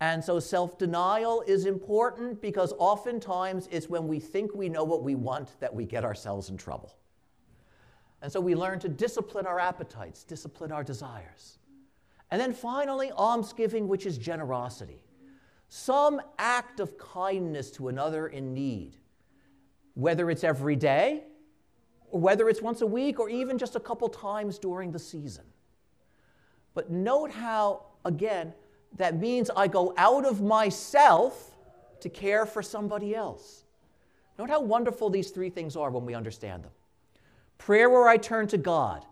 And 0.00 0.24
so 0.24 0.40
self 0.40 0.78
denial 0.78 1.42
is 1.46 1.66
important 1.66 2.40
because 2.40 2.72
oftentimes 2.78 3.68
it's 3.70 3.88
when 3.88 4.08
we 4.08 4.18
think 4.18 4.54
we 4.54 4.68
know 4.68 4.82
what 4.82 5.02
we 5.02 5.14
want 5.14 5.60
that 5.60 5.74
we 5.74 5.84
get 5.84 6.04
ourselves 6.04 6.48
in 6.48 6.56
trouble. 6.56 6.94
And 8.22 8.32
so 8.32 8.40
we 8.40 8.54
learn 8.54 8.78
to 8.80 8.88
discipline 8.88 9.46
our 9.46 9.58
appetites, 9.58 10.24
discipline 10.24 10.72
our 10.72 10.84
desires. 10.84 11.58
And 12.30 12.40
then 12.40 12.52
finally, 12.52 13.10
almsgiving, 13.12 13.88
which 13.88 14.06
is 14.06 14.16
generosity. 14.16 15.02
Some 15.68 16.20
act 16.38 16.80
of 16.80 16.96
kindness 16.98 17.70
to 17.72 17.88
another 17.88 18.28
in 18.28 18.54
need, 18.54 18.96
whether 19.94 20.30
it's 20.30 20.44
every 20.44 20.76
day, 20.76 21.24
or 22.10 22.20
whether 22.20 22.48
it's 22.48 22.62
once 22.62 22.80
a 22.80 22.86
week, 22.86 23.20
or 23.20 23.28
even 23.28 23.58
just 23.58 23.76
a 23.76 23.80
couple 23.80 24.08
times 24.08 24.58
during 24.58 24.92
the 24.92 24.98
season. 24.98 25.44
But 26.74 26.90
note 26.90 27.30
how, 27.30 27.86
again, 28.04 28.52
that 28.96 29.18
means 29.18 29.50
I 29.56 29.68
go 29.68 29.94
out 29.96 30.24
of 30.24 30.42
myself 30.42 31.56
to 32.00 32.08
care 32.08 32.46
for 32.46 32.62
somebody 32.62 33.14
else. 33.14 33.64
Note 34.38 34.50
how 34.50 34.60
wonderful 34.60 35.10
these 35.10 35.30
three 35.30 35.50
things 35.50 35.76
are 35.76 35.90
when 35.90 36.06
we 36.06 36.14
understand 36.14 36.64
them 36.64 36.72
prayer, 37.58 37.90
where 37.90 38.08
I 38.08 38.16
turn 38.16 38.46
to 38.48 38.58
God, 38.58 39.04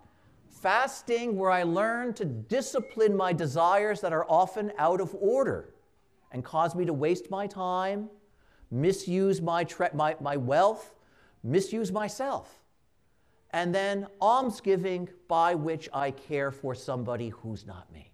fasting, 0.49 1.37
where 1.37 1.51
I 1.51 1.65
learn 1.65 2.15
to 2.15 2.25
discipline 2.25 3.15
my 3.15 3.33
desires 3.35 4.01
that 4.01 4.13
are 4.13 4.25
often 4.27 4.73
out 4.79 5.03
of 5.03 5.15
order 5.21 5.75
and 6.33 6.43
cause 6.43 6.75
me 6.75 6.87
to 6.87 6.95
waste 6.95 7.31
my 7.31 7.47
time, 7.47 8.09
misuse 8.71 9.43
my, 9.43 9.65
tre- 9.65 9.91
my, 9.93 10.17
my 10.21 10.37
wealth, 10.39 10.95
misuse 11.45 11.93
myself. 11.93 12.63
And 13.51 13.75
then 13.75 14.07
almsgiving, 14.21 15.09
by 15.29 15.55
which 15.55 15.89
I 15.93 16.11
care 16.11 16.51
for 16.51 16.75
somebody 16.75 17.29
who's 17.29 17.67
not 17.67 17.93
me. 17.93 18.08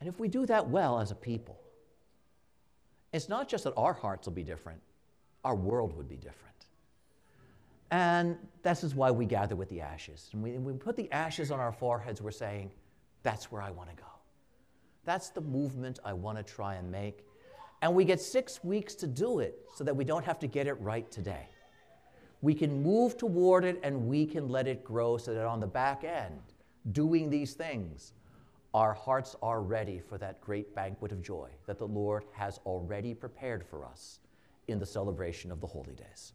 And 0.00 0.08
if 0.08 0.18
we 0.20 0.28
do 0.28 0.46
that 0.46 0.68
well 0.68 1.00
as 1.00 1.10
a 1.10 1.14
people, 1.14 1.58
it's 3.12 3.28
not 3.28 3.48
just 3.48 3.64
that 3.64 3.74
our 3.76 3.92
hearts 3.92 4.26
will 4.26 4.34
be 4.34 4.44
different, 4.44 4.80
our 5.44 5.54
world 5.54 5.96
would 5.96 6.08
be 6.08 6.16
different. 6.16 6.48
And 7.90 8.36
this 8.62 8.84
is 8.84 8.94
why 8.94 9.10
we 9.10 9.24
gather 9.24 9.56
with 9.56 9.70
the 9.70 9.80
ashes. 9.80 10.28
And 10.32 10.42
we, 10.42 10.58
we 10.58 10.74
put 10.74 10.94
the 10.94 11.10
ashes 11.10 11.50
on 11.50 11.58
our 11.58 11.72
foreheads, 11.72 12.20
we're 12.20 12.30
saying, 12.30 12.70
that's 13.22 13.50
where 13.50 13.62
I 13.62 13.70
want 13.70 13.88
to 13.90 13.96
go. 13.96 14.08
That's 15.04 15.30
the 15.30 15.40
movement 15.40 15.98
I 16.04 16.12
want 16.12 16.36
to 16.36 16.44
try 16.44 16.74
and 16.74 16.90
make. 16.90 17.24
And 17.80 17.94
we 17.94 18.04
get 18.04 18.20
six 18.20 18.62
weeks 18.62 18.94
to 18.96 19.06
do 19.06 19.38
it 19.38 19.58
so 19.74 19.84
that 19.84 19.96
we 19.96 20.04
don't 20.04 20.24
have 20.24 20.38
to 20.40 20.46
get 20.46 20.66
it 20.66 20.74
right 20.74 21.10
today. 21.10 21.48
We 22.40 22.54
can 22.54 22.82
move 22.82 23.16
toward 23.16 23.64
it 23.64 23.80
and 23.82 24.06
we 24.06 24.26
can 24.26 24.48
let 24.48 24.66
it 24.66 24.84
grow 24.84 25.16
so 25.16 25.32
that 25.34 25.46
on 25.46 25.60
the 25.60 25.66
back 25.66 26.04
end, 26.04 26.40
doing 26.92 27.30
these 27.30 27.54
things, 27.54 28.12
our 28.74 28.92
hearts 28.92 29.34
are 29.42 29.62
ready 29.62 29.98
for 29.98 30.18
that 30.18 30.40
great 30.40 30.74
banquet 30.74 31.12
of 31.12 31.22
joy 31.22 31.48
that 31.66 31.78
the 31.78 31.86
Lord 31.86 32.24
has 32.32 32.60
already 32.66 33.14
prepared 33.14 33.64
for 33.64 33.84
us 33.84 34.20
in 34.68 34.78
the 34.78 34.86
celebration 34.86 35.50
of 35.50 35.60
the 35.60 35.66
holy 35.66 35.94
days. 35.94 36.34